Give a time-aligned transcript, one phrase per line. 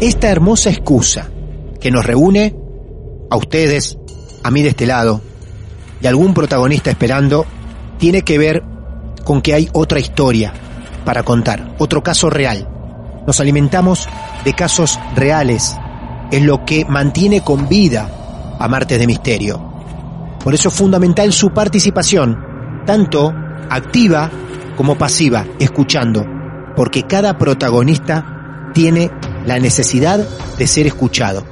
[0.00, 1.28] Esta hermosa excusa
[1.78, 2.56] que nos reúne
[3.30, 3.98] a ustedes,
[4.42, 5.20] a mí de este lado,
[6.00, 7.44] y algún protagonista esperando,
[7.98, 8.62] tiene que ver
[9.24, 10.52] con que hay otra historia
[11.04, 12.66] para contar, otro caso real.
[13.26, 14.08] Nos alimentamos
[14.44, 15.76] de casos reales,
[16.30, 19.70] es lo que mantiene con vida a Martes de Misterio.
[20.42, 22.38] Por eso es fundamental su participación,
[22.86, 23.34] tanto
[23.68, 24.30] activa
[24.76, 26.24] como pasiva, escuchando,
[26.74, 29.10] porque cada protagonista tiene
[29.46, 30.26] la necesidad
[30.58, 31.44] de ser escuchado.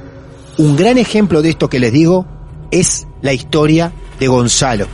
[0.57, 2.25] Un gran ejemplo de esto que les digo
[2.71, 4.87] es la historia de Gonzalo.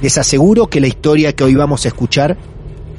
[0.00, 2.36] Les aseguro que la historia que hoy vamos a escuchar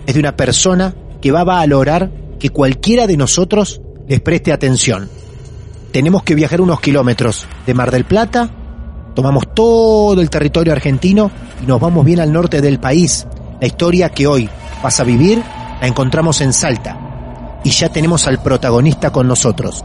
[0.06, 5.10] es de una persona que va a valorar que cualquiera de nosotros les preste atención.
[5.92, 8.50] Tenemos que viajar unos kilómetros de Mar del Plata,
[9.14, 13.28] tomamos todo el territorio argentino y nos vamos bien al norte del país.
[13.60, 14.50] La historia que hoy
[14.82, 15.42] vas a vivir
[15.80, 17.01] la encontramos en Salta,
[17.64, 19.84] y ya tenemos al protagonista con nosotros.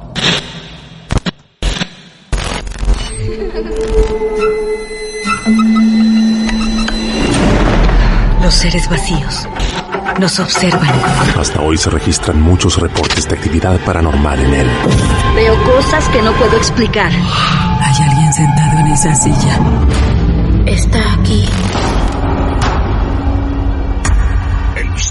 [8.43, 9.49] Los seres vacíos
[10.19, 10.89] nos observan.
[11.39, 14.71] Hasta hoy se registran muchos reportes de actividad paranormal en él.
[15.35, 17.11] Veo cosas que no puedo explicar.
[17.11, 19.59] Hay alguien sentado en esa silla.
[20.67, 21.45] Está aquí.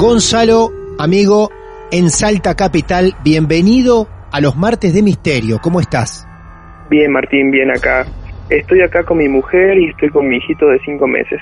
[0.00, 1.50] Gonzalo, amigo,
[1.90, 5.58] en Salta Capital, bienvenido a los martes de misterio.
[5.60, 6.26] ¿Cómo estás?
[6.88, 8.06] Bien, Martín, bien acá.
[8.48, 11.38] Estoy acá con mi mujer y estoy con mi hijito de cinco meses.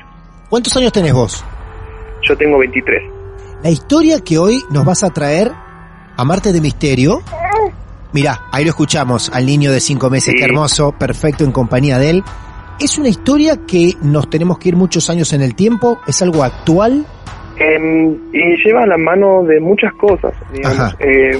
[0.50, 1.44] ¿Cuántos años tenés vos?
[2.22, 3.00] Yo tengo 23.
[3.62, 5.52] La historia que hoy nos vas a traer
[6.16, 7.22] a Martes de Misterio.
[8.12, 12.10] Mirá, ahí lo escuchamos, al niño de cinco meses, qué hermoso, perfecto en compañía de
[12.10, 12.24] él.
[12.80, 16.00] ¿Es una historia que nos tenemos que ir muchos años en el tiempo?
[16.08, 17.06] ¿Es algo actual?
[17.58, 20.94] Em, y lleva la mano de muchas cosas, digamos.
[21.00, 21.38] Eh,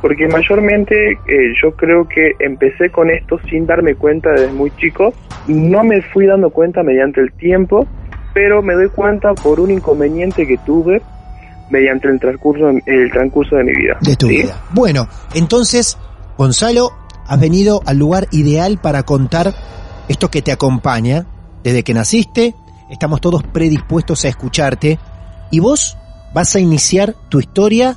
[0.00, 5.14] porque mayormente eh, yo creo que empecé con esto sin darme cuenta desde muy chico.
[5.46, 7.86] No me fui dando cuenta mediante el tiempo,
[8.34, 11.00] pero me doy cuenta por un inconveniente que tuve
[11.70, 13.96] mediante el transcurso, el transcurso de mi vida.
[14.00, 14.60] De tu vida.
[14.70, 15.96] Bueno, entonces,
[16.36, 16.90] Gonzalo,
[17.28, 19.54] has venido al lugar ideal para contar
[20.08, 21.26] esto que te acompaña
[21.62, 22.54] desde que naciste.
[22.90, 24.98] Estamos todos predispuestos a escucharte
[25.52, 25.96] y vos
[26.34, 27.94] vas a iniciar tu historia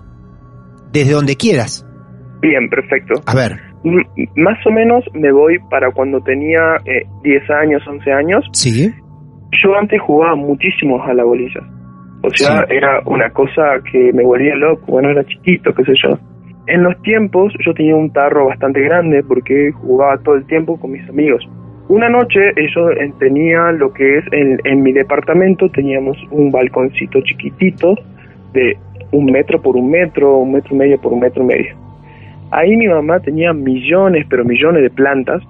[0.92, 1.84] desde donde quieras.
[2.42, 3.14] Bien, perfecto.
[3.26, 3.54] A ver.
[4.36, 6.78] más o menos me voy para cuando tenía
[7.24, 8.46] 10 eh, años, 11 años.
[8.52, 8.94] Sí.
[9.64, 11.62] Yo antes jugaba muchísimo a la bolilla.
[12.22, 16.18] O sea, era una cosa que me volvía loco, bueno, era chiquito, qué sé yo.
[16.68, 20.92] En los tiempos yo tenía un tarro bastante grande porque jugaba todo el tiempo con
[20.92, 21.48] mis amigos.
[21.88, 22.40] Una noche
[22.74, 22.88] yo
[23.20, 27.96] tenía lo que es en, mi departamento, teníamos un balconcito chiquitito
[28.54, 28.76] de
[29.12, 31.76] un metro por un metro, un metro y medio por un metro y medio.
[32.50, 35.44] Ahí mi mamá tenía millones, pero millones de plantas.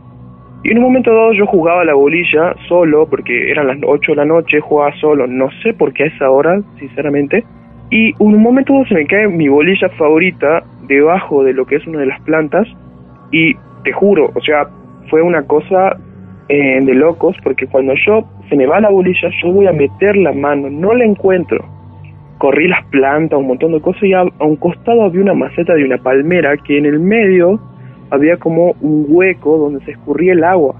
[0.65, 4.15] Y en un momento dado yo jugaba la bolilla solo, porque eran las 8 de
[4.17, 7.45] la noche, jugaba solo, no sé por qué a esa hora, sinceramente.
[7.91, 11.77] Y en un momento dado se me cae mi bolilla favorita debajo de lo que
[11.77, 12.67] es una de las plantas.
[13.31, 13.55] Y
[13.85, 14.67] te juro, o sea,
[15.09, 15.95] fue una cosa
[16.47, 20.15] eh, de locos porque cuando yo se me va la bolilla yo voy a meter
[20.17, 21.65] la mano, no la encuentro.
[22.37, 25.73] Corrí las plantas, un montón de cosas y a, a un costado había una maceta
[25.73, 27.59] de una palmera que en el medio
[28.11, 30.75] había como un hueco donde se escurría el agua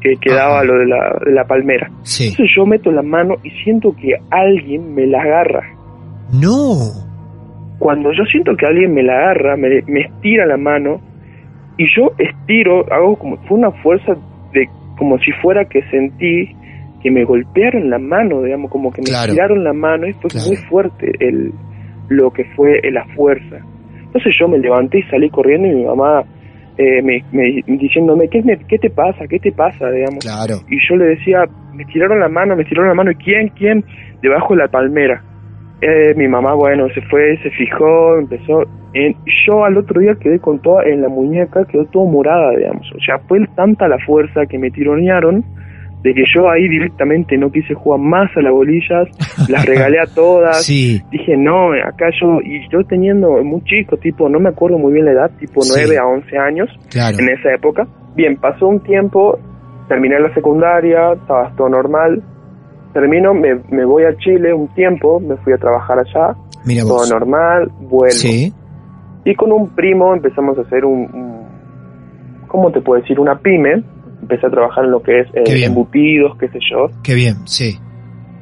[0.00, 0.64] que quedaba Ajá.
[0.64, 1.90] lo de la, de la palmera.
[2.02, 2.28] Sí.
[2.28, 5.62] Entonces yo meto la mano y siento que alguien me la agarra.
[6.32, 6.74] No.
[7.78, 11.00] Cuando yo siento que alguien me la agarra, me, me estira la mano
[11.78, 14.16] y yo estiro, hago como fue una fuerza
[14.52, 14.68] de
[14.98, 16.54] como si fuera que sentí
[17.02, 19.32] que me golpearon la mano, digamos, como que me Claro.
[19.32, 20.46] tiraron la mano y fue Claro.
[20.48, 21.52] muy fuerte el
[22.08, 23.58] lo que fue la fuerza.
[24.04, 26.24] Entonces yo me levanté y salí corriendo y mi mamá
[26.78, 29.26] eh, me, me- diciéndome, ¿qué, me- ¿qué te pasa?
[29.28, 29.90] ¿Qué te pasa?
[29.90, 30.18] Digamos.
[30.24, 30.56] Claro.
[30.68, 31.44] Y yo le decía,
[31.74, 33.48] me tiraron la mano, me tiraron la mano, ¿y quién?
[33.56, 33.82] ¿Quién?
[34.22, 35.22] Debajo de la palmera.
[35.82, 38.62] Eh, mi mamá, bueno, se fue, se fijó, empezó.
[38.94, 39.14] en-
[39.46, 42.90] yo al otro día quedé con toda, en la muñeca, quedó todo morada, digamos.
[42.96, 45.44] O sea, fue tanta la fuerza que me tironearon
[46.02, 49.06] de que yo ahí directamente no quise jugar más a las bolillas,
[49.50, 50.64] las regalé a todas.
[50.64, 51.02] Sí.
[51.10, 55.04] Dije, no, acá yo, y yo teniendo muy chico, tipo, no me acuerdo muy bien
[55.04, 55.74] la edad, tipo Sí.
[55.76, 57.18] 9 a 11 años, Claro.
[57.18, 57.86] en esa época.
[58.14, 59.38] Bien, pasó un tiempo,
[59.88, 62.22] terminé la secundaria, estaba todo normal.
[62.96, 66.34] Termino, me, me voy a Chile un tiempo, me fui a trabajar allá,
[66.64, 67.10] Mira todo vos.
[67.10, 68.08] normal, vuelvo.
[68.10, 68.54] Sí.
[69.26, 71.46] Y con un primo empezamos a hacer un, un-
[72.48, 73.20] ¿cómo te puedo decir?
[73.20, 73.82] Una pyme.
[74.22, 76.86] Empecé a trabajar en lo que es eh, embutidos, qué sé yo.
[77.04, 77.34] Qué bien.
[77.46, 77.78] Sí.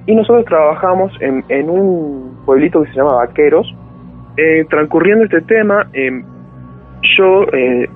[0.06, 3.67] Y nosotros trabajamos en, en un pueblito que se llama Vaqueros.
[4.37, 6.23] Eh, transcurriendo este tema, eh,
[7.19, 7.89] yo, eh,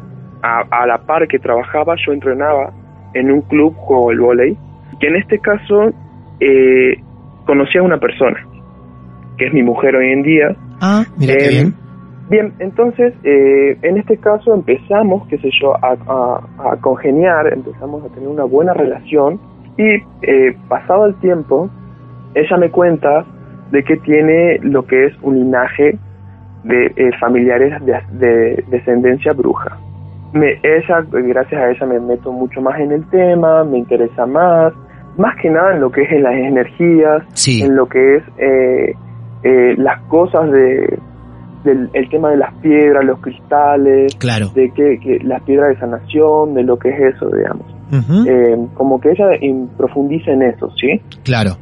[0.43, 2.73] a, a la par que trabajaba, yo entrenaba
[3.15, 4.57] en un club juego el volei,
[4.99, 5.93] que en este caso
[6.41, 6.95] eh,
[7.47, 8.37] conocí a una persona,
[9.37, 10.57] que es mi mujer hoy en día.
[10.81, 11.75] Ah, mira qué Eh, bien.
[12.31, 18.05] Bien, entonces, eh, en este caso empezamos, qué sé yo, a, a- a congeniar, empezamos
[18.05, 19.41] a tener una buena relación
[19.79, 21.71] y eh, pasado el tiempo,
[22.35, 23.25] ella me cuenta
[23.71, 25.97] de que tiene lo que es un linaje
[26.65, 29.79] de familiares de, de descendencia bruja.
[30.35, 34.75] Me, ella, gracias a ella me meto mucho más en el tema, me interesa más,
[35.19, 37.63] más que nada en lo que es en las energías, Sí.
[37.63, 38.95] en lo que es eh,
[39.43, 40.99] eh, las cosas de
[41.65, 44.47] del el tema de las piedras, los cristales, Claro.
[44.55, 47.67] de que, que las piedras de sanación, de lo que es eso, digamos.
[47.91, 49.27] Eh, como que ella
[49.77, 51.01] profundiza en eso, ¿sí?
[51.25, 51.53] Claro.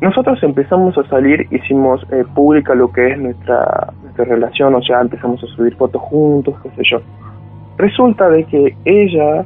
[0.00, 5.00] Nosotros empezamos a salir, hicimos eh, pública lo que es nuestra, nuestra relación, o sea,
[5.00, 6.98] empezamos a subir fotos juntos, qué sé yo.
[7.78, 9.44] Resulta de que ella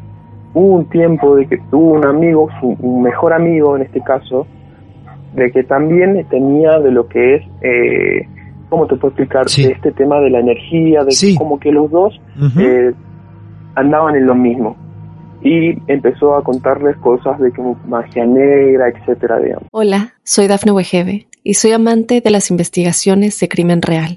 [0.56, 4.46] hubo un tiempo de que tuvo un amigo, su, un mejor amigo en este caso,
[5.34, 8.26] de que también tenía de lo que es, eh,
[8.70, 9.50] ¿cómo te puedo explicar?
[9.50, 9.66] Sí.
[9.66, 11.32] Este tema de la energía, de Sí.
[11.32, 12.18] que como que los dos
[12.58, 12.90] eh,
[13.74, 14.76] andaban en lo mismo.
[15.42, 19.68] Y empezó a contarles cosas de como magia negra, etcétera, digamos.
[19.72, 24.16] Hola, soy Dafne Wegebe y soy amante de las investigaciones de crimen real.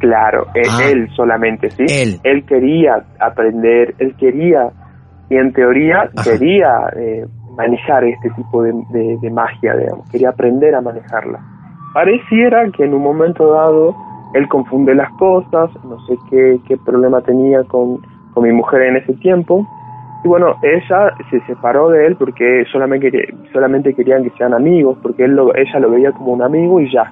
[0.00, 0.90] Claro, e- Ah.
[0.90, 1.84] él solamente, ¿sí?
[1.88, 2.18] Él.
[2.24, 4.70] Él quería aprender, él quería,
[5.28, 6.24] y en teoría Ajá.
[6.24, 7.24] quería eh,
[7.56, 11.38] manejar este tipo de, de- de magia, digamos, quería aprender a manejarla.
[11.94, 13.94] Pareciera que en un momento dado
[14.34, 17.98] él confunde las cosas, no sé qué, qué problema tenía con,
[18.32, 19.66] con mi mujer en ese tiempo,
[20.24, 24.96] y bueno, ella se separó de él porque solamente, quería- solamente querían que sean amigos,
[25.02, 27.10] porque él lo- ella lo veía como un amigo y ya.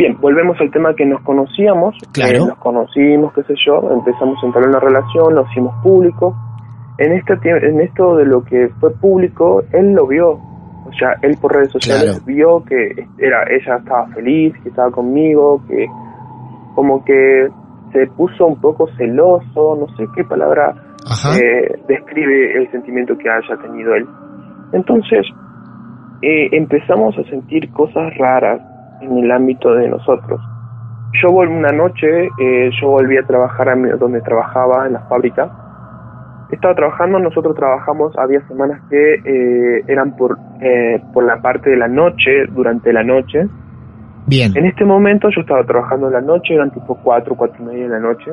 [0.00, 2.32] Bien, volvemos al tema que nos conocíamos, Claro.
[2.44, 6.34] eh, nos conocimos, qué sé yo, empezamos a entrar en una relación, lo hicimos público.
[6.96, 11.36] En, este, en esto de lo que fue público, él lo vio, o sea, él
[11.38, 12.24] por redes sociales Claro.
[12.24, 15.86] vio que era ella estaba feliz, que estaba conmigo, que
[16.74, 17.48] como que
[17.92, 20.74] se puso un poco celoso, no sé qué palabra
[21.36, 24.06] eh, describe el sentimiento que haya tenido él.
[24.72, 25.26] Entonces,
[26.22, 28.62] eh, empezamos a sentir cosas raras
[29.00, 30.40] en el ámbito de nosotros.
[31.22, 35.00] Yo volví una noche, eh, yo volví a trabajar a mi- donde trabajaba en la
[35.00, 35.50] fábrica.
[36.50, 41.76] Estaba trabajando, nosotros trabajamos, había semanas que eh, eran por, eh, por la parte de
[41.76, 43.46] la noche, durante la noche.
[44.26, 44.56] Bien.
[44.56, 47.82] En este momento yo estaba trabajando en la noche, eran tipo 4, 4 y media
[47.84, 48.32] de la noche,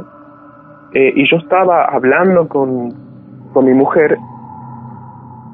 [0.93, 2.93] eh, y yo estaba hablando con,
[3.53, 4.17] con mi mujer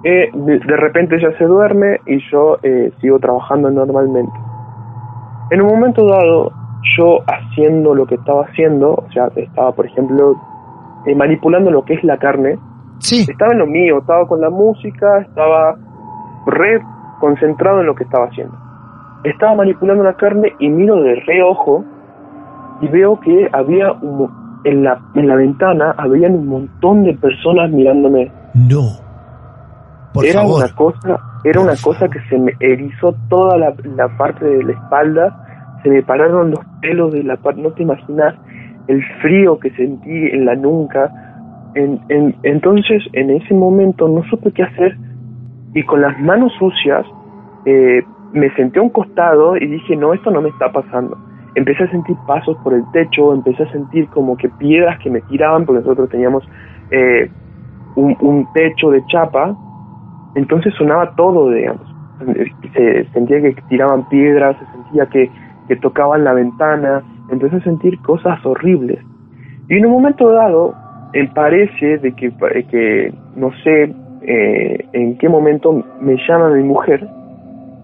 [0.06, 4.34] Eh, de, de repente ella se duerme y yo eh, sigo trabajando normalmente.
[5.54, 6.52] En un momento dado,
[6.98, 10.36] yo haciendo lo que estaba haciendo, o sea, estaba, por ejemplo,
[11.06, 12.58] eh, manipulando lo que es la carne,
[13.00, 13.26] Sí.
[13.30, 15.76] estaba en lo mío, estaba con la música, estaba
[16.48, 16.82] re
[17.20, 18.56] concentrado en lo que estaba haciendo.
[19.24, 21.84] Estaba manipulando la carne y miro de reojo
[22.82, 24.30] y veo que había un
[24.66, 28.32] en la en la ventana habían un montón de personas mirándome.
[28.54, 28.82] No.
[30.14, 30.64] Por era favor.
[30.64, 31.96] una cosa, era Por una favor.
[32.00, 35.43] cosa que se me erizó toda la, la parte de la espalda,
[35.84, 38.36] se me pararon los pelos de la parte, no te imaginas
[38.88, 41.12] el frío que sentí en la nuca.
[41.76, 44.98] En, en- entonces, en ese momento no supe qué hacer
[45.74, 47.06] y con las manos sucias
[47.66, 51.18] eh, me senté a un costado y dije, no, esto no me está pasando.
[51.56, 55.22] Empecé a sentir pasos por el techo, empecé a sentir como que piedras que me
[55.22, 56.44] tiraban, porque nosotros teníamos
[56.92, 57.30] eh,
[57.96, 59.56] un, un techo de chapa,
[60.36, 61.82] entonces sonaba todo, digamos.
[62.74, 65.32] Se sentía que tiraban piedras, se sentía que,
[65.68, 69.00] que tocaban la ventana, empecé a sentir cosas horribles.
[69.70, 70.74] Y en un momento dado,
[71.14, 76.64] eh, parece de que, eh, que no sé eh, en qué momento me llama mi
[76.64, 77.08] mujer,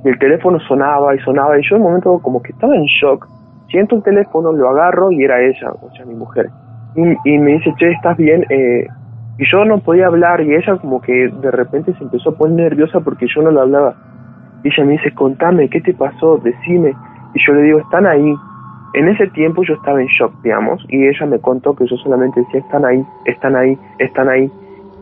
[0.04, 2.86] y el teléfono sonaba y sonaba, y yo en un momento como que estaba en
[2.86, 3.28] shock,
[3.70, 6.50] siento el teléfono, lo agarro y era ella, o sea, mi mujer.
[6.96, 8.46] Y, me dice, che, ¿estás bien?
[8.50, 8.88] Eh,
[9.38, 12.72] y yo no podía hablar y ella como que de repente se empezó a poner
[12.72, 13.96] nerviosa porque yo no le hablaba.
[14.64, 16.38] Y ella me dice, contame, ¿qué te pasó?
[16.38, 16.94] Decime.
[17.34, 18.36] Y yo le digo, están ahí.
[18.94, 22.40] En ese tiempo yo estaba en shock, digamos, y ella me contó que yo solamente
[22.40, 24.52] decía, están ahí, están ahí, están ahí.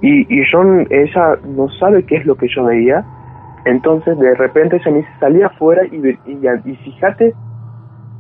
[0.02, 3.06] Y, y yo, ella no sabe qué es lo que yo veía.
[3.66, 7.34] Entonces de repente ella me dice, salí afuera y, y, y fíjate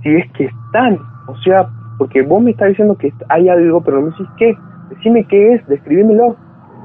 [0.03, 0.99] si es que están.
[1.27, 4.55] O sea, porque vos me estás diciendo que hay algo, pero no me decís qué.
[4.89, 6.35] Decime qué es, describímelo.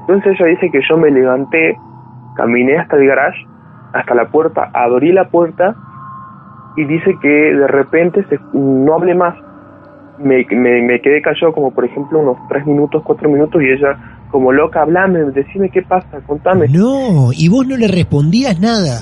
[0.01, 1.77] Entonces ella dice que yo me levanté,
[2.35, 3.47] caminé hasta el garage,
[3.93, 5.75] hasta la puerta, abrí la puerta
[6.75, 9.35] y dice que de repente se, no hablé más.
[10.17, 13.97] Me, me, me quedé callado como por ejemplo unos tres minutos, cuatro minutos y ella
[14.27, 16.67] como loca, hablame, decime qué pasa, contame.
[16.69, 19.01] No, y vos no le respondías nada.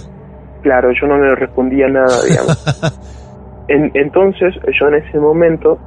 [0.62, 2.58] Claro, yo no le respondía nada, digamos.
[3.68, 5.80] En- entonces yo en ese momento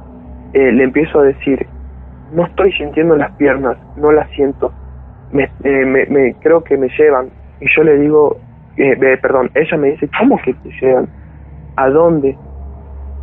[0.53, 1.67] eh, le empiezo a decir,
[2.31, 4.73] no estoy sintiendo las piernas, no las siento,
[5.29, 7.29] me, eh, me- me- creo que me llevan.
[7.59, 8.41] Y yo le digo,
[8.75, 11.09] eh, perdón, ella me dice, ¿cómo que te llevan?
[11.75, 12.37] ¿A dónde?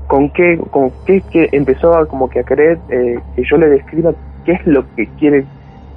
[0.08, 0.58] ¿Con qué?
[0.70, 1.22] ¿Con qué?
[1.30, 4.12] que empezó a como que a querer eh, que yo le describa
[4.44, 5.46] qué es lo que quiere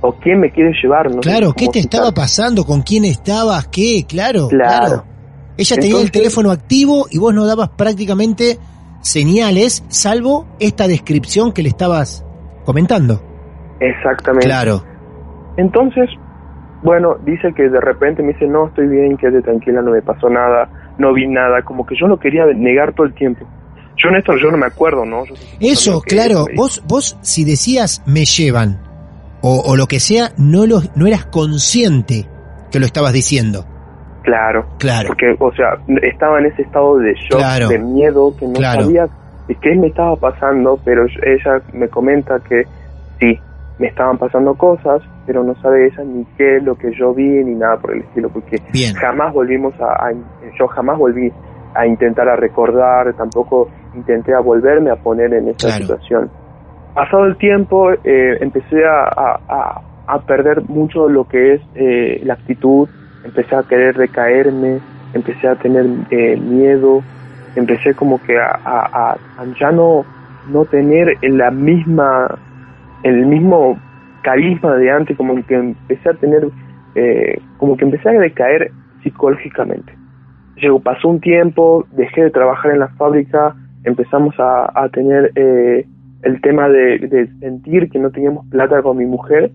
[0.01, 1.09] o quién me quiere llevar.
[1.13, 2.63] No Claro, ¿qué te estaba pasando?
[2.63, 3.67] ¿Con quién estabas?
[3.67, 4.05] ¿Qué?
[4.07, 4.85] Claro, Claro.
[4.87, 5.03] claro.
[5.57, 8.57] Ella tenía el Entonces- teléfono activo y vos no dabas prácticamente
[9.01, 12.25] señales, salvo esta descripción que le estabas
[12.65, 13.21] comentando.
[13.79, 14.47] Exactamente.
[14.47, 14.83] Claro.
[15.57, 16.09] Entonces,
[16.83, 20.29] bueno, dice que de repente me dice, no, estoy bien, quédate tranquila, no me pasó
[20.29, 23.45] nada, no vi nada, como que yo lo quería negar todo el tiempo.
[23.97, 25.25] Yo en esto yo no me acuerdo, ¿no?
[25.25, 28.77] Yo Eso, que claro, vos, vos si decías me llevan
[29.41, 32.27] o, o lo que sea, no, lo, no eras consciente
[32.71, 33.65] que lo estabas diciendo.
[34.23, 35.07] Claro, Claro.
[35.07, 37.67] porque, o sea, estaba en ese estado de shock, Claro.
[37.69, 38.85] de miedo, que no Claro.
[38.85, 39.07] sabía
[39.47, 42.63] de qué me estaba pasando, pero ella me comenta que
[43.19, 43.39] sí,
[43.77, 47.23] me estaban pasando cosas, pero no sabe ella ni qué es lo que yo vi
[47.23, 48.95] ni nada por el estilo, porque Bien.
[48.95, 50.13] jamás volvimos a, a-
[50.59, 51.33] yo jamás volví
[51.73, 55.77] a intentar a recordar, tampoco intenté a volverme a poner en esa Claro.
[55.77, 56.31] situación.
[56.93, 62.35] Pasado el tiempo, eh, empecé a, a- a- perder mucho lo que es eh, la
[62.35, 62.89] actitud,
[63.23, 64.81] empecé a querer recaerme,
[65.11, 67.03] empecé a tener eh, miedo,
[67.55, 70.07] empecé como que a, a- a- a ya no,
[70.45, 72.39] no tener la misma,
[73.03, 73.81] el mismo
[74.21, 76.47] carisma de antes, como que empecé a tener,
[76.95, 79.97] eh, como que empecé a decaer psicológicamente.
[80.57, 85.85] Llegó, pasó un tiempo, dejé de trabajar en la fábrica, empezamos a, a tener eh,
[86.25, 89.51] el tema de, sentir que no teníamos plata con mi mujer,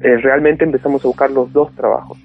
[0.00, 2.16] eh, realmente empezamos a buscar los dos trabajos.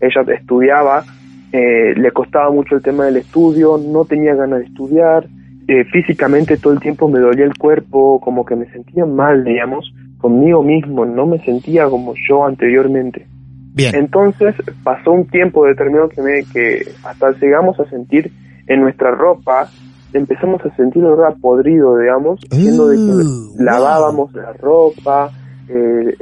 [0.00, 1.04] Ella estudiaba,
[1.52, 5.26] eh, le costaba mucho el tema del estudio, no tenía ganas de estudiar,
[5.68, 9.94] eh, físicamente todo el tiempo me dolía el cuerpo, como que me sentía mal, digamos,
[10.18, 13.26] conmigo mismo, no me sentía como yo anteriormente.
[13.74, 13.94] Bien.
[13.94, 18.32] Entonces pasó un tiempo determinado que, me, que hasta llegamos a sentir
[18.66, 19.68] en nuestra ropa,
[20.12, 25.30] empezamos a sentir olor a podrido, digamos, siendo de Uh, que lavábamos la ropa,
[25.68, 26.14] eh,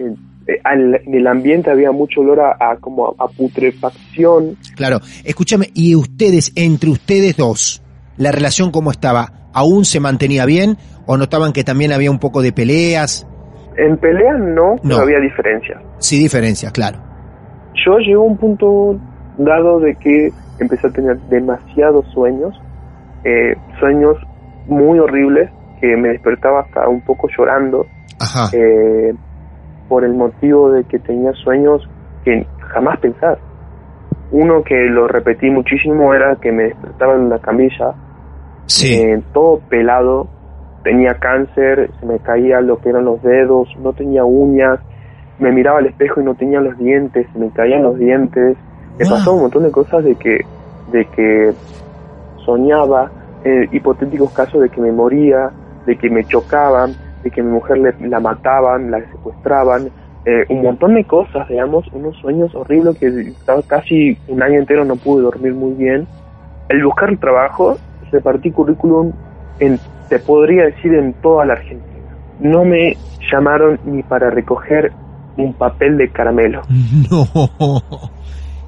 [0.46, 4.56] eh, al- en el ambiente había mucho olor a, a como a, a putrefacción.
[4.74, 5.00] Claro.
[5.24, 7.82] Escúchame, y ustedes, entre ustedes dos,
[8.16, 9.32] la relación cómo estaba?
[9.52, 13.26] ¿Aún se mantenía bien o notaban que también había un poco de peleas?
[13.76, 14.96] En pelea no, No.
[14.96, 15.80] no había diferencias.
[15.98, 16.98] Sí, diferencias, claro.
[17.84, 18.96] Yo llego a un punto
[19.38, 22.60] dado de que empecé a tener demasiados sueños,
[23.24, 24.16] eh, sueños
[24.66, 27.86] muy horribles, que me despertaba hasta un poco llorando,
[28.20, 28.56] Ajá.
[28.56, 29.12] eh,
[29.88, 31.88] por el motivo de que tenía sueños
[32.24, 33.38] que jamás pensar.
[34.30, 37.92] Uno que lo repetí muchísimo era que me despertaba en una camilla,
[38.66, 38.94] Sí.
[38.94, 40.28] eh, todo pelado,
[40.84, 44.78] tenía cáncer, se me caía lo que eran los dedos, no tenía uñas,
[45.42, 48.56] me miraba al espejo y no tenía los dientes, me caían los dientes,
[48.98, 49.14] me Wow.
[49.18, 50.46] pasó un montón de cosas de que,
[50.86, 51.54] de que
[52.36, 53.12] soñaba,
[53.44, 55.52] eh, hipotéticos casos de que me moría,
[55.84, 59.92] de que me chocaban, de que mi mujer le- la mataban, la secuestraban,
[60.24, 64.84] eh, un montón de cosas, digamos, unos sueños horribles que estaba casi un año entero
[64.84, 66.08] no pude dormir muy bien.
[66.68, 67.80] El buscar trabajo,
[68.12, 69.12] repartí currículum
[69.58, 72.16] en, te podría decir, en toda la Argentina.
[72.38, 72.98] No me
[73.32, 74.92] llamaron ni para recoger
[75.36, 76.62] un papel de caramelo.
[77.10, 77.28] No.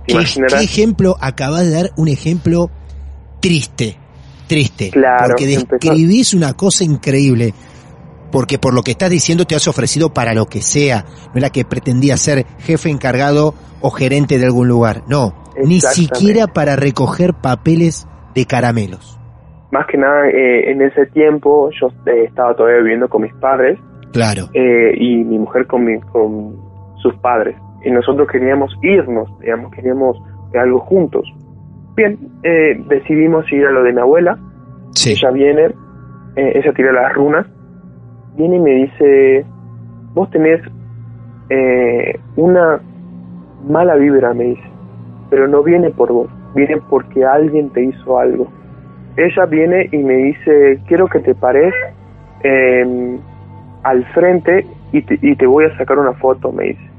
[0.07, 1.17] ¿Te ¿Qué, ejemplo?
[1.21, 2.71] Acabas de dar un ejemplo
[3.41, 3.97] triste.
[4.47, 4.91] Triste.
[4.91, 7.55] Claro, porque empezó- describís una cosa increíble.
[8.31, 11.05] Porque por lo que estás diciendo te has ofrecido para lo que sea.
[11.33, 15.05] No era que pretendía ser jefe encargado o gerente de algún lugar.
[15.09, 15.35] No.
[15.65, 19.19] Ni siquiera para recoger papeles de caramelos.
[19.71, 23.79] Más que nada, eh, en ese tiempo yo eh, estaba todavía viviendo con mis padres
[24.15, 24.45] Claro.
[24.55, 26.57] eh, y mi mujer con, mi- con
[27.03, 27.55] sus padres.
[27.85, 30.17] Y nosotros queríamos irnos, digamos, queríamos
[30.59, 31.31] algo juntos.
[31.97, 34.39] Bien, eh, decidimos ir a lo de mi abuela.
[34.93, 35.11] Sí.
[35.13, 35.65] Ella viene,
[36.37, 37.47] eh, ella tira las runas,
[38.37, 39.45] viene y me dice,
[40.15, 40.61] vos tenés
[41.51, 42.81] eh, una
[43.69, 44.63] mala vibra, me dice,
[45.31, 48.47] pero no viene por vos, viene porque alguien te hizo algo.
[49.17, 51.73] Ella viene y me dice, quiero que te pares
[52.43, 53.19] eh,
[53.85, 56.91] al frente y te, y te voy a sacar una foto, me dice.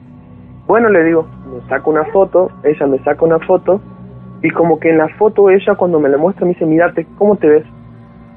[0.67, 3.81] Bueno, le digo, me saco una foto, ella me saca una foto
[4.41, 7.35] y como que en la foto ella cuando me la muestra me dice, mirate, ¿cómo
[7.35, 7.63] te ves?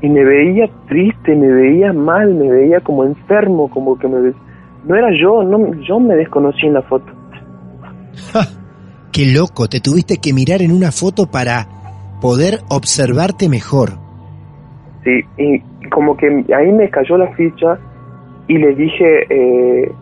[0.01, 4.35] Y me veía triste, me veía mal, me veía como enfermo, como que me ves.
[4.87, 7.13] No era yo, no, yo me desconocí en la foto.
[9.13, 9.69] Qué loco.
[9.69, 11.67] Te tuviste que mirar en una foto para
[12.21, 13.91] poder observarte mejor.
[15.05, 17.79] Sí, y como que ahí me cayó la ficha
[18.49, 19.93] y le dije, eh,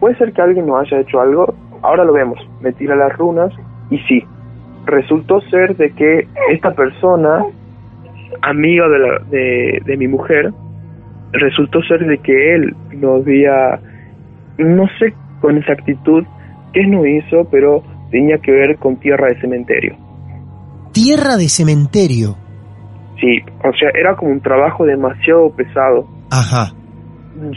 [0.00, 3.52] puede ser que alguien nos haya hecho algo, ahora lo vemos, me tira las runas
[3.90, 4.22] y sí,
[4.84, 7.44] resultó ser de que esta persona,
[8.42, 10.52] amiga de, la, de, de mi mujer,
[11.32, 13.80] resultó ser de que él no había,
[14.58, 16.24] no sé con exactitud
[16.72, 19.96] qué no hizo, pero tenía que ver con tierra de cementerio.
[20.92, 22.36] Tierra de cementerio.
[23.20, 26.06] Sí, o sea, era como un trabajo demasiado pesado.
[26.30, 26.72] Ajá.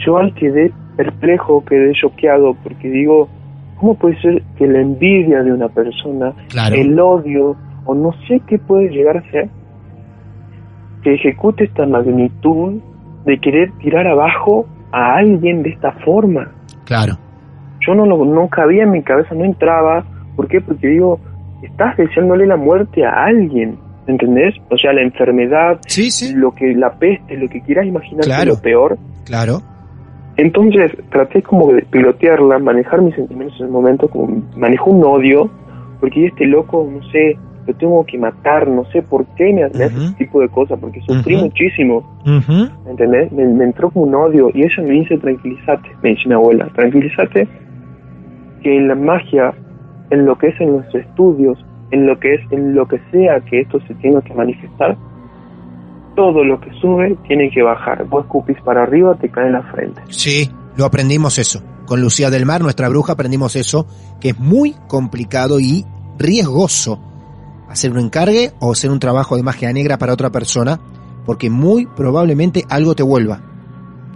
[0.04, 3.28] Yo al quedé perplejo, quedé choqueado, porque digo,
[3.76, 6.74] ¿cómo puede ser que la envidia de una persona, Claro.
[6.76, 9.48] el odio, o no sé qué puede llegar a ser,
[11.02, 12.80] que ejecute esta magnitud
[13.24, 16.50] de querer tirar abajo a alguien de esta forma?
[16.84, 17.14] Claro.
[17.86, 20.04] Yo no lo, no cabía en mi cabeza, no entraba.
[20.36, 20.60] ¿Por qué?
[20.60, 21.20] Porque digo,
[21.62, 24.54] estás deseándole la muerte a alguien, ¿entendés?
[24.70, 26.34] O sea, la enfermedad, Sí, sí.
[26.34, 28.54] lo que la peste, lo que quieras imaginar Claro.
[28.54, 28.98] lo peor.
[29.24, 29.60] Claro.
[30.36, 35.50] Entonces traté como de pilotearla, manejar mis sentimientos en el momento, como manejo un odio,
[36.00, 39.86] porque este loco, no sé, lo tengo que matar, no sé por qué me hace
[39.86, 40.00] Ujú.
[40.04, 42.68] ese tipo de cosas, porque sufrí muchísimo, Ujú.
[42.88, 43.30] ¿entendés?
[43.32, 46.68] Me, me entró como un odio y ella me dice, tranquilízate, me dice mi abuela,
[46.74, 47.46] tranquilízate,
[48.62, 49.52] que en la magia,
[50.10, 51.58] en lo que es en los estudios,
[51.90, 54.96] en lo que es en lo que sea que esto se tenga que manifestar,
[56.14, 58.04] todo lo que sube tiene que bajar.
[58.06, 60.02] Vos escupís para arriba, te cae en la frente.
[60.08, 61.62] Sí, lo aprendimos eso.
[61.86, 63.86] Con Lucía del Mar, nuestra bruja, aprendimos eso,
[64.20, 65.86] que es muy complicado y
[66.18, 67.00] riesgoso
[67.68, 70.80] hacer un encargue o hacer un trabajo de magia negra para otra persona,
[71.24, 73.40] porque muy probablemente algo te vuelva.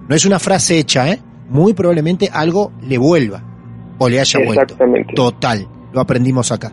[0.09, 1.21] No es una frase hecha, ¿eh?
[1.49, 3.43] Muy probablemente algo le vuelva
[3.99, 4.77] o le haya vuelto.
[5.15, 6.73] Total, lo aprendimos acá.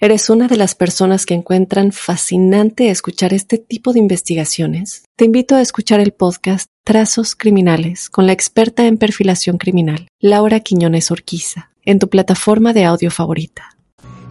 [0.00, 5.54] eres una de las personas que encuentran fascinante escuchar este tipo de investigaciones, te invito
[5.54, 11.70] a escuchar el podcast Trazos Criminales con la experta en perfilación criminal, Laura Quiñones Orquiza,
[11.84, 13.70] en tu plataforma de audio favorita.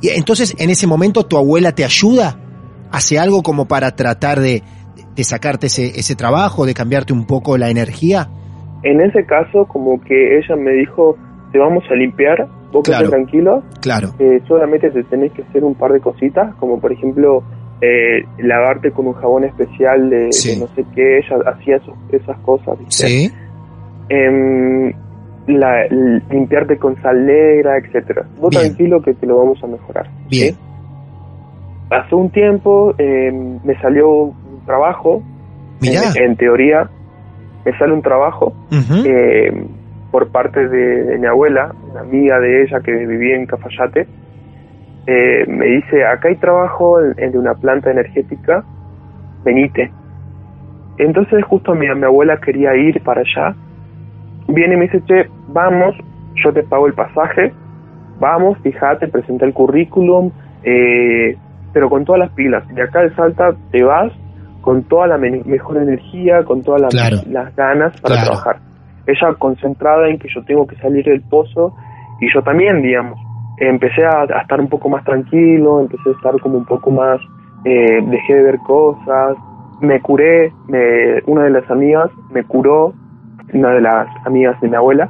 [0.02, 2.38] Y entonces, en ese momento, tu abuela te ayuda,
[2.91, 4.62] hace algo como para tratar de,
[5.15, 8.30] de sacarte ese, ese trabajo, de cambiarte un poco la energía.
[8.84, 11.17] en ese caso como que ella me dijo,
[11.54, 13.09] te vamos a limpiar, vos Claro.
[13.09, 14.09] tranquilo, Claro.
[14.19, 17.43] eh, solamente te tenés que hacer un par de cositas, como por ejemplo
[17.81, 20.55] eh, lavarte con un jabón especial de, Sí.
[20.55, 22.79] de no sé qué, ella hacía esos- esas cosas.
[22.79, 23.07] ¿viste?
[23.07, 23.31] Sí.
[24.09, 24.93] Em,
[25.47, 25.88] la-
[26.31, 28.25] limpiarte con sal negra, etcétera.
[28.39, 28.63] Vos Bien.
[28.67, 30.07] tranquilo que te lo vamos a mejorar.
[30.29, 30.53] Bien.
[30.53, 30.59] ¿sí?
[31.89, 35.21] Pasó un tiempo, em, me salió un trabajo,
[35.81, 36.89] en, en teoría,
[37.65, 38.53] me sale un trabajo
[40.13, 44.06] por parte de, de mi abuela, una amiga de ella que vivía en Cafayate,
[45.08, 48.63] eh, me dice, acá hay trabajo en, en una planta energética,
[49.43, 49.91] venite.
[50.99, 53.56] Entonces justo mi, mi abuela quería ir para allá,
[54.49, 55.95] viene y me dice, che, vamos,
[56.36, 57.52] yo te pago el pasaje,
[58.19, 60.30] vamos, fíjate, presenta el currículum,
[60.63, 61.36] eh,
[61.73, 64.13] pero con todas las pilas, de acá de Salta te vas
[64.62, 67.17] con toda la me- mejor energía, con todas las, Claro.
[67.32, 68.30] las ganas para Claro.
[68.30, 68.72] trabajar.
[69.06, 71.76] Ella concentrada en que yo tengo que salir del pozo
[72.20, 73.20] y yo también, digamos.
[73.58, 77.20] Empecé a, estar un poco más tranquilo, empecé a estar como un poco más,
[77.66, 79.38] eh, dejé de ver cosas,
[79.82, 82.94] me curé, me, una de las amigas me curó,
[83.54, 85.10] una de las amigas de mi abuela,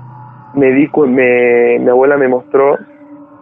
[0.55, 2.77] me di, me, mi abuela me mostró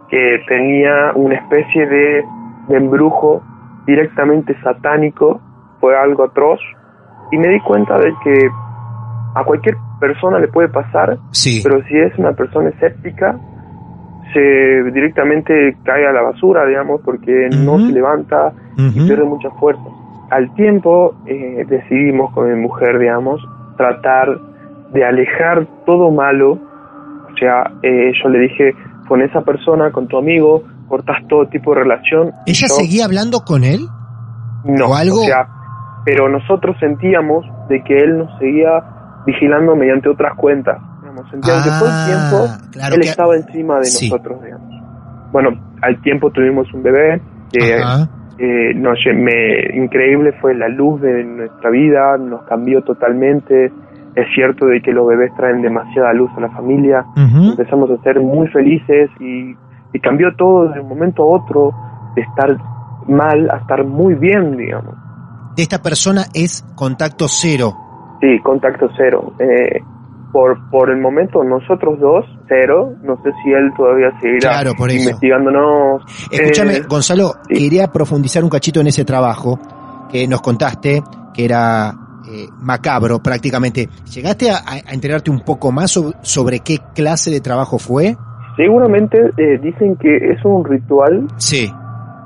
[0.08, 2.24] que tenía una especie de,
[2.68, 3.42] de embrujo
[3.86, 5.40] directamente satánico,
[5.80, 6.60] fue algo atroz,
[7.32, 8.50] y me di cuenta de que
[9.34, 11.60] a cualquier persona le puede pasar, Sí.
[11.62, 13.38] pero si es una persona escéptica,
[14.34, 14.40] se
[14.92, 19.82] directamente cae a la basura, digamos, porque no se levanta y pierde mucha fuerza.
[20.30, 23.40] Al tiempo eh, decidimos con mi mujer, digamos,
[23.76, 24.28] tratar
[24.92, 26.52] de alejar todo malo.
[26.52, 28.74] O sea, eh, yo le dije,
[29.08, 32.32] con esa persona, con tu amigo, cortas todo tipo de relación.
[32.46, 33.80] ¿Ella Yo- seguía hablando con él?
[34.64, 35.20] no, o algo?
[35.20, 35.46] o sea,
[36.04, 38.70] pero nosotros sentíamos de que él nos seguía
[39.26, 40.78] vigilando mediante otras cuentas.
[41.00, 44.10] Digamos, sentíamos que todo el Ah, tiempo claro él que- estaba encima de Sí.
[44.10, 44.70] nosotros, digamos.
[45.32, 45.50] Bueno,
[45.82, 47.20] al tiempo tuvimos un bebé
[47.52, 47.76] que
[48.38, 53.72] eh, lle- me, increíble fue la luz de nuestra vida, nos cambió totalmente.
[54.14, 57.04] Es cierto de que los bebés traen demasiada luz a la familia.
[57.16, 59.56] Empezamos a ser muy felices y,
[59.92, 61.72] y cambió todo de un momento a otro,
[62.14, 62.56] de estar
[63.08, 64.94] mal a estar muy bien, digamos.
[65.56, 67.74] De esta persona es contacto cero.
[68.22, 69.34] Sí, contacto cero.
[69.38, 69.80] Eh,
[70.32, 72.94] por, por el momento nosotros dos, cero.
[73.02, 75.00] No sé si él todavía seguirá Claro, por eso.
[75.10, 76.02] investigándonos.
[76.30, 77.54] Escúchame, Eh, Gonzalo, sí.
[77.64, 79.58] quería profundizar un cachito en ese trabajo
[80.10, 81.02] que nos contaste,
[81.34, 81.92] que era
[82.30, 83.88] eh, macabro prácticamente.
[84.14, 84.58] ¿Llegaste a,
[84.88, 88.16] a enterarte un poco más sobre, sobre qué clase de trabajo fue?
[88.56, 91.72] seguramente eh, dicen que es un ritual Sí.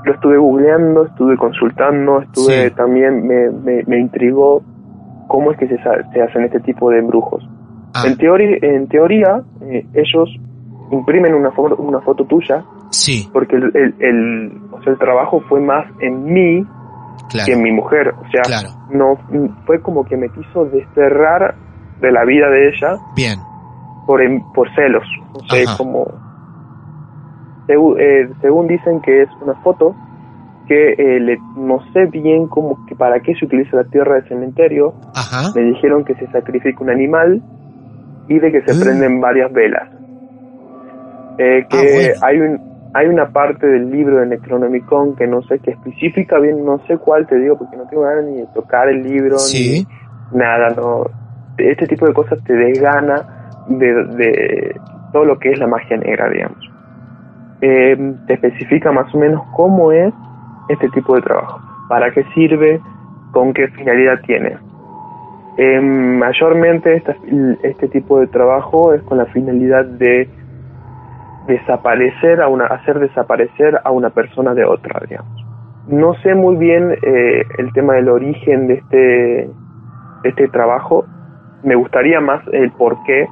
[0.05, 2.75] lo estuve googleando, estuve consultando, estuve Sí.
[2.75, 4.61] también, me, me, me intrigó
[5.29, 5.77] cómo es que se,
[6.21, 7.47] hacen este tipo de embrujos.
[7.95, 10.29] Ah, En, teoría, en teoría, eh, ellos
[10.91, 15.41] imprimen una, foto una foto tuya, sí, porque el, el, el- o sea, el trabajo
[15.49, 16.65] fue más en mí
[17.45, 18.11] que en mi mujer.
[18.21, 18.69] O sea, Claro.
[18.91, 19.17] no
[19.67, 21.55] fue como que me quiso desterrar
[22.01, 23.39] de la vida de ella Bien.
[24.07, 25.05] por, em- por celos.
[25.51, 25.77] Sé, Ajá.
[25.79, 26.07] como...
[27.69, 29.95] Eh, según dicen que es una foto
[30.67, 34.29] que eh, le, no sé bien cómo que para qué se utiliza la tierra de
[34.29, 34.95] cementerio.
[35.15, 35.53] Ajá.
[35.55, 37.43] Me dijeron que se sacrifica un animal
[38.29, 38.81] y de que se Mm.
[38.81, 39.89] prenden varias velas.
[41.39, 42.21] Eh, que Ah, bueno.
[42.23, 46.65] hay un hay una parte del libro de Necronomicon que no sé qué especifica bien,
[46.65, 49.87] no sé cuál te digo porque no tengo ganas ni de tocar el libro Sí.
[50.33, 51.05] ni nada, no.
[51.59, 53.27] Este tipo de cosas te desgana
[53.69, 54.81] de, de
[55.13, 56.59] todo lo que es la magia negra, digamos.
[57.61, 60.15] Eh, te especifica más o menos cómo es
[60.69, 62.81] este tipo de trabajo, para qué sirve,
[63.33, 64.57] con qué finalidad tiene.
[65.57, 67.17] Eh, mayormente esta-
[67.63, 70.29] este tipo de trabajo es con la finalidad de
[71.47, 75.33] desaparecer a una, hacer desaparecer a una persona de otra, digamos.
[75.87, 81.07] No sé muy bien eh, el tema del origen de este, de este trabajo.
[81.63, 83.29] Me gustaría más el por qué,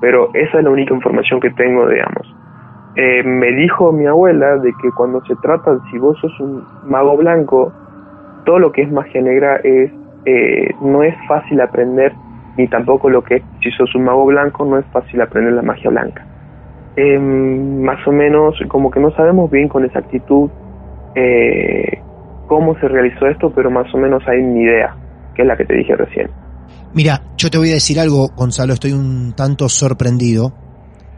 [0.00, 2.37] pero esa es la única información que tengo, digamos.
[3.00, 7.16] Eh, me dijo mi abuela de que cuando se trata, si vos sos un mago
[7.16, 7.72] blanco,
[8.44, 9.92] todo lo que es magia negra es
[10.24, 12.12] eh, no es fácil aprender,
[12.56, 15.62] ni tampoco lo que es, si sos un mago blanco, no es fácil aprender la
[15.62, 16.26] magia blanca.
[16.96, 20.50] Eh, más o menos, como que no sabemos bien con exactitud
[21.14, 22.02] eh,
[22.48, 24.96] cómo se realizó esto, pero más o menos hay una idea,
[25.36, 26.30] que es la que te dije recién.
[26.94, 30.52] Mira, yo te voy a decir algo, Gonzalo, estoy un tanto sorprendido,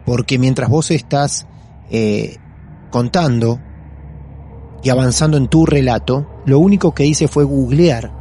[0.05, 1.47] porque mientras vos estás
[1.91, 2.37] eh,
[2.89, 3.59] contando
[4.81, 8.11] y avanzando en tu relato, lo único que hice fue googlear,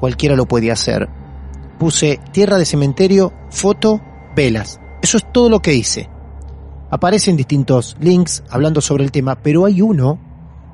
[0.00, 1.08] cualquiera lo puede hacer,
[1.78, 4.00] puse tierra de cementerio, foto,
[4.34, 4.80] velas.
[5.00, 6.10] Eso es todo lo que hice.
[6.90, 10.18] Aparecen distintos links hablando sobre el tema, pero hay uno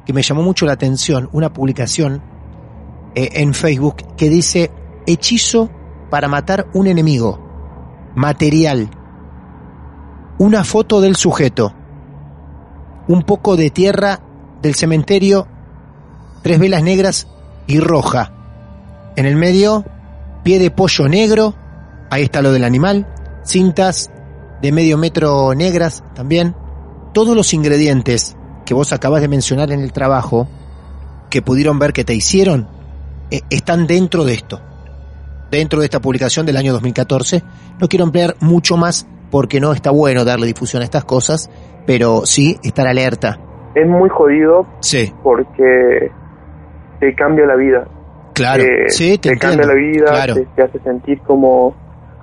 [0.06, 2.22] que me llamó mucho la atención, una publicación
[3.14, 4.70] eh, en Facebook que dice
[5.06, 5.70] hechizo
[6.10, 7.38] para matar un enemigo,
[8.14, 8.88] material,
[10.38, 11.74] una foto del sujeto,
[13.08, 14.20] un poco de tierra
[14.62, 15.46] del cementerio,
[16.42, 17.28] tres velas negras
[17.66, 18.32] y roja.
[19.16, 19.84] En el medio,
[20.42, 21.54] pie de pollo negro,
[22.10, 23.06] ahí está lo del animal,
[23.44, 24.10] cintas
[24.62, 26.54] de medio metro negras también.
[27.12, 30.48] Todos los ingredientes que vos acabas de mencionar en el trabajo,
[31.30, 32.68] que pudieron ver que te hicieron,
[33.30, 34.60] eh, están dentro de esto.
[35.50, 37.42] Dentro de esta publicación del año 2014.
[37.78, 41.51] No quiero emplear mucho más porque no está bueno darle difusión a estas cosas,
[41.88, 43.37] pero sí estar alerta.
[43.75, 46.12] Es muy jodido Sí, porque
[47.01, 47.85] te cambia la vida.
[48.33, 48.62] claro.
[48.62, 50.35] Eh, sí, te, te cambia la vida, Claro.
[50.35, 51.75] te, te hace sentir como...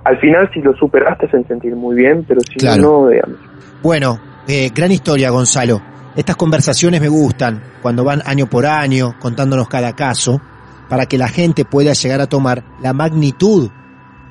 [0.04, 2.80] Al final, si lo superaste, te hacen sentir muy bien, pero si Claro.
[3.02, 3.36] no, digamos.
[3.82, 5.82] Bueno, eh, gran historia, Gonzalo.
[6.16, 10.40] Estas conversaciones me gustan, cuando van año por año, contándonos cada caso,
[10.88, 13.68] para que la gente pueda llegar a tomar la magnitud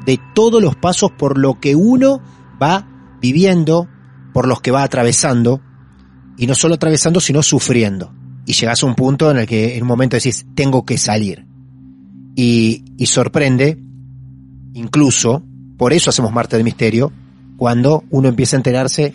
[0.04, 2.22] de todos los pasos por lo que uno
[2.62, 2.88] va
[3.22, 3.88] viviendo,
[4.34, 5.62] por los que va atravesando,
[6.38, 8.14] y no solo atravesando, sino sufriendo.
[8.46, 11.46] Y llegas a un punto en el que en un momento decís, tengo que salir.
[12.36, 13.78] Y, y sorprende,
[14.74, 15.44] incluso,
[15.78, 17.12] por eso hacemos Marte del Misterio,
[17.58, 19.14] cuando uno empieza a enterarse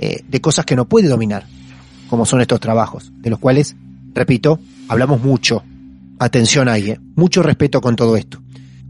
[0.00, 1.46] eh, de cosas que no puede dominar,
[2.08, 3.76] como son estos trabajos, de los cuales,
[4.14, 5.62] repito, hablamos mucho.
[6.18, 8.42] Atención ahí, eh, mucho respeto con todo esto.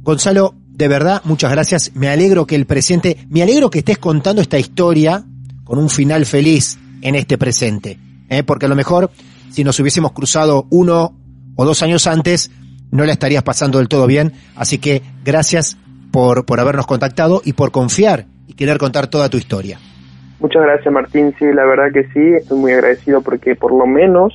[0.02, 1.92] Gonzalo, de verdad, muchas gracias.
[1.94, 5.22] Me alegro que el presente, me alegro que estés contando esta historia
[5.62, 9.08] con un final feliz en este presente, eh, porque a lo mejor
[9.48, 11.14] si nos hubiésemos cruzado uno
[11.54, 12.50] o dos años antes,
[12.90, 14.32] no la estarías pasando del todo bien.
[14.56, 15.78] Así que gracias
[16.10, 19.78] por, por habernos contactado y por confiar y querer contar toda tu historia.
[20.40, 21.32] Muchas gracias, Martín.
[21.38, 24.34] Sí, la verdad que sí, estoy muy agradecido porque por lo menos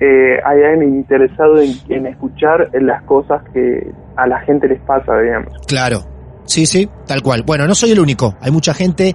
[0.00, 5.18] eh, hay alguien interesado en, en escuchar las cosas que a la gente les pasa,
[5.18, 5.52] digamos.
[5.66, 6.00] Claro,
[6.44, 7.42] sí, sí, tal cual.
[7.46, 9.14] Bueno, no soy el único, hay mucha gente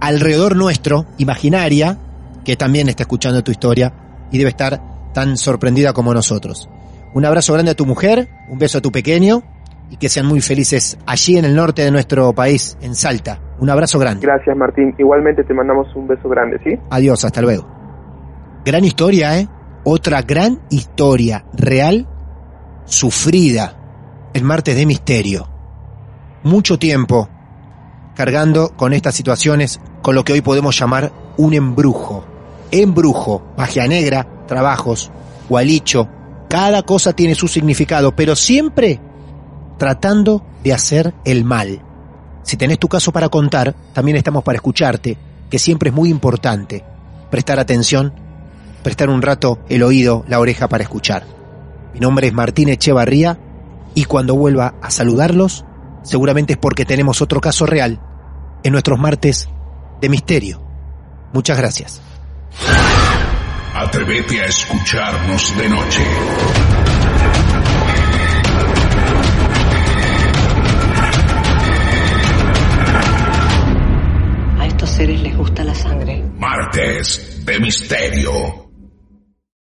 [0.00, 1.98] alrededor nuestro, imaginaria,
[2.44, 3.92] que también está escuchando tu historia
[4.30, 4.80] y debe estar
[5.12, 6.68] tan sorprendida como nosotros.
[7.12, 9.42] Un abrazo grande a tu mujer, un beso a tu pequeño
[9.90, 13.40] y que sean muy felices allí en el norte de nuestro país, en Salta.
[13.58, 14.24] Un abrazo grande.
[14.24, 14.94] Gracias, Martín.
[14.98, 16.78] Igualmente te mandamos un beso grande, ¿sí?
[16.90, 17.66] Adiós, hasta luego.
[18.64, 19.48] Gran historia, ¿eh?
[19.84, 22.06] Otra gran historia real,
[22.84, 23.76] sufrida,
[24.34, 25.48] el martes de misterio.
[26.42, 27.28] Mucho tiempo
[28.14, 32.24] cargando con estas situaciones, con lo que hoy podemos llamar un embrujo.
[32.70, 35.10] Embrujo, magia negra, trabajos,
[35.48, 36.08] gualicho,
[36.50, 39.00] cada cosa tiene su significado, pero siempre
[39.78, 41.82] tratando de hacer el mal.
[42.42, 45.16] Si tenés tu caso para contar, también estamos para escucharte,
[45.48, 46.84] que siempre es muy importante
[47.30, 48.12] prestar atención,
[48.82, 51.24] prestar un rato el oído, la oreja para escuchar.
[51.94, 53.38] Mi nombre es Martín Echevarría
[53.94, 55.64] y cuando vuelva a saludarlos,
[56.02, 58.00] seguramente es porque tenemos otro caso real
[58.62, 59.48] en nuestros martes
[60.00, 60.62] de misterio.
[61.32, 62.00] Muchas gracias.
[63.74, 66.02] Atrévete a escucharnos de noche.
[74.58, 76.24] A estos seres les gusta la sangre.
[76.36, 78.69] Martes de misterio.